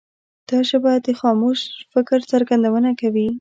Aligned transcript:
دا 0.49 0.59
ژبه 0.69 0.91
د 1.05 1.07
خاموش 1.19 1.59
فکر 1.93 2.19
څرګندونه 2.31 2.89
کوي. 3.01 3.27